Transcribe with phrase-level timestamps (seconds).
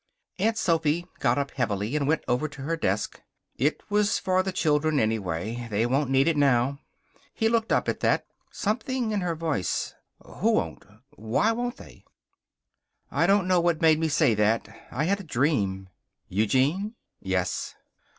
[0.39, 3.21] Aunt Sophy got up, heavily, and went over to her desk.
[3.59, 5.67] "It was for the children, anyway.
[5.69, 6.79] They won't need it now."
[7.35, 8.25] He looked up at that.
[8.49, 9.93] Something in her voice.
[10.25, 10.85] "Who won't?
[11.11, 12.03] Why won't they?"
[13.11, 14.67] "I don't know what made me say that.
[14.89, 15.87] I had a dream."
[16.27, 17.75] "Eugene?" "Yes."